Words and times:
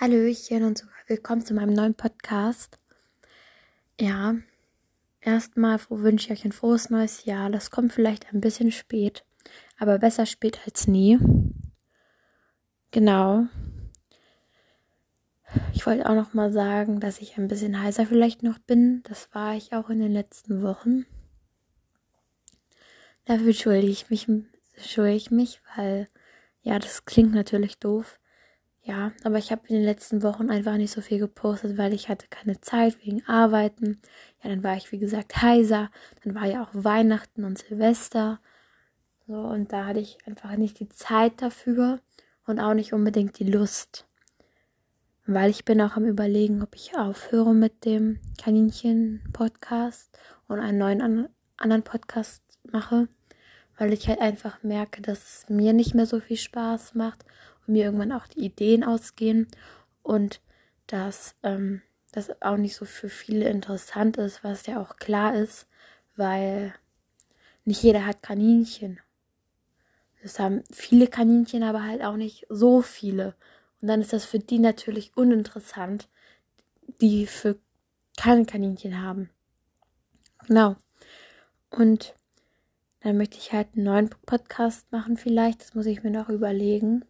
Hallöchen 0.00 0.62
und 0.62 0.86
willkommen 1.08 1.44
zu 1.44 1.54
meinem 1.54 1.72
neuen 1.72 1.96
Podcast. 1.96 2.78
Ja, 3.98 4.36
erstmal 5.20 5.80
wünsche 5.88 6.26
ich 6.26 6.38
euch 6.38 6.44
ein 6.44 6.52
frohes 6.52 6.88
neues 6.88 7.24
Jahr. 7.24 7.50
Das 7.50 7.72
kommt 7.72 7.92
vielleicht 7.92 8.32
ein 8.32 8.40
bisschen 8.40 8.70
spät, 8.70 9.24
aber 9.76 9.98
besser 9.98 10.24
spät 10.24 10.60
als 10.66 10.86
nie. 10.86 11.18
Genau. 12.92 13.46
Ich 15.74 15.84
wollte 15.84 16.08
auch 16.08 16.14
noch 16.14 16.32
mal 16.32 16.52
sagen, 16.52 17.00
dass 17.00 17.20
ich 17.20 17.36
ein 17.36 17.48
bisschen 17.48 17.82
heißer 17.82 18.06
vielleicht 18.06 18.44
noch 18.44 18.60
bin. 18.60 19.02
Das 19.02 19.28
war 19.34 19.56
ich 19.56 19.72
auch 19.72 19.90
in 19.90 19.98
den 19.98 20.12
letzten 20.12 20.62
Wochen. 20.62 21.06
Dafür 23.24 23.48
entschuldige 23.48 23.90
ich 23.90 24.10
mich, 24.10 24.28
entschuldige 24.76 25.16
ich 25.16 25.32
mich, 25.32 25.60
weil 25.74 26.08
ja, 26.62 26.78
das 26.78 27.04
klingt 27.04 27.34
natürlich 27.34 27.80
doof. 27.80 28.20
Ja, 28.88 29.12
aber 29.22 29.36
ich 29.36 29.52
habe 29.52 29.68
in 29.68 29.74
den 29.74 29.84
letzten 29.84 30.22
Wochen 30.22 30.48
einfach 30.48 30.78
nicht 30.78 30.92
so 30.92 31.02
viel 31.02 31.18
gepostet, 31.18 31.76
weil 31.76 31.92
ich 31.92 32.08
hatte 32.08 32.26
keine 32.30 32.58
Zeit 32.62 32.96
wegen 33.04 33.22
Arbeiten. 33.26 34.00
Ja, 34.42 34.48
dann 34.48 34.64
war 34.64 34.78
ich, 34.78 34.92
wie 34.92 34.98
gesagt, 34.98 35.42
heiser. 35.42 35.90
Dann 36.24 36.34
war 36.34 36.46
ja 36.46 36.62
auch 36.62 36.70
Weihnachten 36.72 37.44
und 37.44 37.58
Silvester. 37.58 38.40
So, 39.26 39.34
und 39.34 39.74
da 39.74 39.84
hatte 39.84 40.00
ich 40.00 40.16
einfach 40.26 40.56
nicht 40.56 40.80
die 40.80 40.88
Zeit 40.88 41.42
dafür 41.42 42.00
und 42.46 42.60
auch 42.60 42.72
nicht 42.72 42.94
unbedingt 42.94 43.38
die 43.38 43.50
Lust. 43.50 44.06
Weil 45.26 45.50
ich 45.50 45.66
bin 45.66 45.82
auch 45.82 45.96
am 45.96 46.06
überlegen, 46.06 46.62
ob 46.62 46.74
ich 46.74 46.96
aufhöre 46.96 47.52
mit 47.54 47.84
dem 47.84 48.20
Kaninchen-Podcast 48.42 50.18
und 50.46 50.60
einen 50.60 50.78
neuen 50.78 51.28
anderen 51.58 51.82
Podcast 51.82 52.42
mache. 52.62 53.06
Weil 53.76 53.92
ich 53.92 54.08
halt 54.08 54.22
einfach 54.22 54.62
merke, 54.62 55.02
dass 55.02 55.18
es 55.18 55.48
mir 55.50 55.74
nicht 55.74 55.94
mehr 55.94 56.06
so 56.06 56.20
viel 56.20 56.38
Spaß 56.38 56.94
macht 56.94 57.26
mir 57.68 57.84
irgendwann 57.84 58.12
auch 58.12 58.26
die 58.26 58.40
Ideen 58.40 58.84
ausgehen 58.84 59.48
und 60.02 60.40
dass 60.86 61.34
ähm, 61.42 61.82
das 62.12 62.42
auch 62.42 62.56
nicht 62.56 62.74
so 62.74 62.84
für 62.84 63.08
viele 63.08 63.48
interessant 63.48 64.16
ist, 64.16 64.42
was 64.42 64.66
ja 64.66 64.80
auch 64.80 64.96
klar 64.96 65.34
ist, 65.34 65.66
weil 66.16 66.74
nicht 67.64 67.82
jeder 67.82 68.06
hat 68.06 68.22
Kaninchen. 68.22 68.98
Das 70.22 70.38
haben 70.38 70.64
viele 70.72 71.06
Kaninchen, 71.06 71.62
aber 71.62 71.84
halt 71.84 72.02
auch 72.02 72.16
nicht 72.16 72.46
so 72.48 72.82
viele. 72.82 73.34
Und 73.80 73.88
dann 73.88 74.00
ist 74.00 74.12
das 74.12 74.24
für 74.24 74.38
die 74.38 74.58
natürlich 74.58 75.16
uninteressant, 75.16 76.08
die 77.00 77.26
für 77.26 77.58
keine 78.16 78.46
Kaninchen 78.46 79.00
haben. 79.00 79.30
Genau. 80.46 80.76
Und 81.70 82.14
dann 83.00 83.16
möchte 83.16 83.38
ich 83.38 83.52
halt 83.52 83.68
einen 83.74 83.84
neuen 83.84 84.10
Podcast 84.26 84.90
machen 84.90 85.16
vielleicht. 85.16 85.60
Das 85.60 85.74
muss 85.74 85.86
ich 85.86 86.02
mir 86.02 86.10
noch 86.10 86.28
überlegen. 86.28 87.04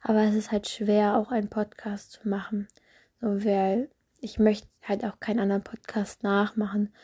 Aber 0.00 0.22
es 0.22 0.34
ist 0.34 0.52
halt 0.52 0.68
schwer, 0.68 1.16
auch 1.16 1.30
einen 1.30 1.48
Podcast 1.48 2.12
zu 2.12 2.28
machen. 2.28 2.68
So, 3.20 3.44
weil 3.44 3.90
ich 4.20 4.38
möchte 4.38 4.68
halt 4.82 5.04
auch 5.04 5.18
keinen 5.20 5.40
anderen 5.40 5.64
Podcast 5.64 6.22
nachmachen. 6.22 6.94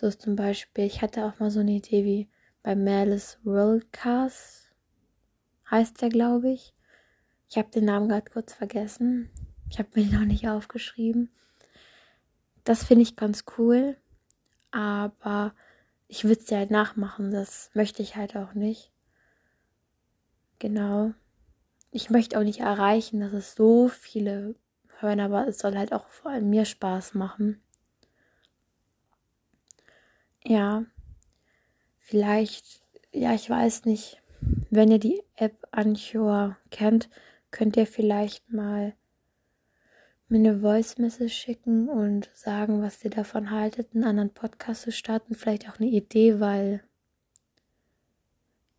So 0.00 0.06
ist 0.06 0.22
zum 0.22 0.36
Beispiel, 0.36 0.84
ich 0.84 1.02
hatte 1.02 1.24
auch 1.24 1.38
mal 1.38 1.50
so 1.50 1.60
eine 1.60 1.72
Idee 1.72 2.04
wie 2.04 2.28
bei 2.62 2.74
Malice 2.74 3.38
Worldcast. 3.44 4.72
Heißt 5.70 6.00
der, 6.00 6.08
glaube 6.08 6.50
ich. 6.50 6.74
Ich 7.48 7.58
habe 7.58 7.70
den 7.70 7.84
Namen 7.84 8.08
gerade 8.08 8.30
kurz 8.30 8.54
vergessen. 8.54 9.30
Ich 9.68 9.78
habe 9.78 9.88
mir 9.94 10.06
noch 10.18 10.26
nicht 10.26 10.48
aufgeschrieben. 10.48 11.30
Das 12.64 12.84
finde 12.84 13.02
ich 13.02 13.16
ganz 13.16 13.44
cool. 13.58 13.96
Aber 14.70 15.54
ich 16.08 16.24
würde 16.24 16.40
es 16.40 16.50
ja 16.50 16.58
halt 16.58 16.70
nachmachen. 16.70 17.30
Das 17.30 17.70
möchte 17.74 18.02
ich 18.02 18.16
halt 18.16 18.36
auch 18.36 18.54
nicht. 18.54 18.92
Genau 20.58 21.12
ich 21.94 22.10
möchte 22.10 22.36
auch 22.36 22.42
nicht 22.42 22.58
erreichen, 22.58 23.20
dass 23.20 23.32
es 23.32 23.54
so 23.54 23.86
viele 23.86 24.56
hören, 24.98 25.20
aber 25.20 25.46
es 25.46 25.60
soll 25.60 25.76
halt 25.76 25.92
auch 25.92 26.08
vor 26.08 26.32
allem 26.32 26.50
mir 26.50 26.64
Spaß 26.64 27.14
machen. 27.14 27.62
Ja, 30.44 30.84
vielleicht, 32.00 32.82
ja, 33.12 33.32
ich 33.32 33.48
weiß 33.48 33.84
nicht. 33.84 34.20
Wenn 34.70 34.90
ihr 34.90 34.98
die 34.98 35.22
App 35.36 35.68
Anchor 35.70 36.56
kennt, 36.72 37.08
könnt 37.52 37.76
ihr 37.76 37.86
vielleicht 37.86 38.52
mal 38.52 38.94
mir 40.26 40.38
eine 40.38 40.60
Voice 40.62 40.98
Message 40.98 41.32
schicken 41.32 41.88
und 41.88 42.28
sagen, 42.34 42.82
was 42.82 43.04
ihr 43.04 43.10
davon 43.10 43.52
haltet, 43.52 43.94
einen 43.94 44.02
anderen 44.02 44.34
Podcast 44.34 44.82
zu 44.82 44.90
starten. 44.90 45.36
Vielleicht 45.36 45.70
auch 45.70 45.78
eine 45.78 45.90
Idee, 45.90 46.40
weil 46.40 46.82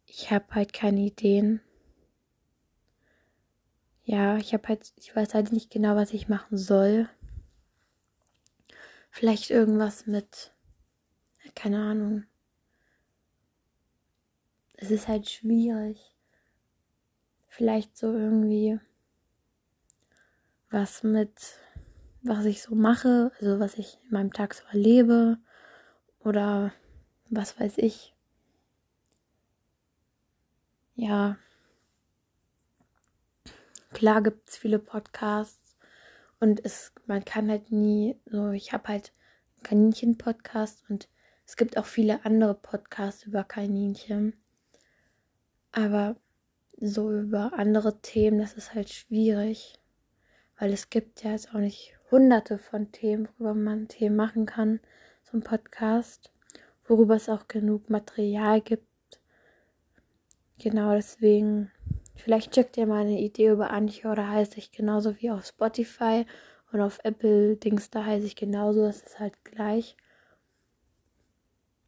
ich 0.05 0.31
habe 0.31 0.53
halt 0.53 0.73
keine 0.73 0.99
Ideen 0.99 1.61
ja, 4.05 4.37
ich 4.37 4.53
habe 4.53 4.67
halt, 4.67 4.93
ich 4.97 5.15
weiß 5.15 5.33
halt 5.33 5.51
nicht 5.51 5.71
genau, 5.71 5.95
was 5.95 6.13
ich 6.13 6.27
machen 6.29 6.57
soll. 6.57 7.09
Vielleicht 9.09 9.49
irgendwas 9.49 10.05
mit, 10.05 10.53
keine 11.55 11.79
Ahnung. 11.79 12.25
Es 14.75 14.91
ist 14.91 15.07
halt 15.07 15.29
schwierig. 15.29 16.15
Vielleicht 17.47 17.97
so 17.97 18.13
irgendwie 18.13 18.79
was 20.69 21.03
mit, 21.03 21.31
was 22.21 22.45
ich 22.45 22.61
so 22.61 22.75
mache, 22.75 23.31
also 23.39 23.59
was 23.59 23.77
ich 23.77 23.97
in 24.03 24.11
meinem 24.11 24.33
Tag 24.33 24.53
so 24.53 24.63
erlebe 24.71 25.37
oder 26.19 26.73
was 27.29 27.59
weiß 27.59 27.77
ich. 27.77 28.13
Ja, 30.95 31.37
klar 33.95 34.21
gibt 34.21 34.49
es 34.49 34.57
viele 34.57 34.77
Podcasts 34.77 35.77
und 36.39 36.63
es, 36.63 36.91
man 37.07 37.23
kann 37.23 37.49
halt 37.49 37.71
nie, 37.71 38.19
so 38.25 38.51
ich 38.51 38.73
habe 38.73 38.89
halt 38.89 39.13
Kaninchen-Podcast 39.63 40.83
und 40.89 41.07
es 41.47 41.55
gibt 41.55 41.77
auch 41.77 41.85
viele 41.85 42.25
andere 42.25 42.55
Podcasts 42.55 43.23
über 43.23 43.45
Kaninchen. 43.45 44.33
Aber 45.71 46.17
so 46.77 47.09
über 47.11 47.53
andere 47.53 48.01
Themen, 48.01 48.37
das 48.37 48.53
ist 48.53 48.73
halt 48.73 48.91
schwierig. 48.91 49.79
Weil 50.59 50.73
es 50.73 50.89
gibt 50.89 51.23
ja 51.23 51.31
jetzt 51.31 51.55
auch 51.55 51.59
nicht 51.59 51.97
hunderte 52.11 52.57
von 52.57 52.91
Themen, 52.91 53.29
worüber 53.37 53.53
man 53.53 53.87
Themen 53.87 54.17
machen 54.17 54.45
kann. 54.45 54.81
So 55.23 55.37
ein 55.37 55.43
Podcast, 55.43 56.33
worüber 56.85 57.15
es 57.15 57.29
auch 57.29 57.47
genug 57.47 57.89
Material 57.89 58.59
gibt. 58.59 59.21
Genau 60.57 60.93
deswegen 60.93 61.71
Vielleicht 62.15 62.53
checkt 62.53 62.77
ihr 62.77 62.87
mal 62.87 63.01
eine 63.01 63.19
Idee 63.19 63.49
über 63.49 63.71
Anchor, 63.71 64.13
oder 64.13 64.29
heiße 64.29 64.57
ich 64.57 64.71
genauso 64.71 65.19
wie 65.21 65.31
auf 65.31 65.45
Spotify 65.45 66.25
und 66.71 66.81
auf 66.81 66.99
Apple 67.03 67.57
Dings, 67.57 67.89
da 67.89 68.05
heiße 68.05 68.25
ich 68.25 68.35
genauso, 68.35 68.83
das 68.83 69.01
ist 69.01 69.19
halt 69.19 69.43
gleich. 69.43 69.95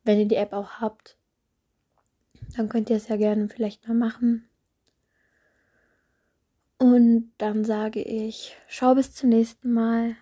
Wenn 0.04 0.20
ihr 0.20 0.28
die 0.28 0.36
App 0.36 0.54
auch 0.54 0.80
habt, 0.80 1.18
dann 2.56 2.70
könnt 2.70 2.90
ihr 2.90 2.98
es 2.98 3.08
ja 3.08 3.18
gerne 3.18 3.50
vielleicht 3.50 3.88
mal 3.88 3.96
machen. 3.96 4.48
Und 6.78 7.32
dann 7.40 7.66
sage 7.66 8.02
ich, 8.02 8.56
schau 8.68 8.96
bis 8.96 9.14
zum 9.14 9.30
nächsten 9.30 9.74
Mal. 9.74 10.16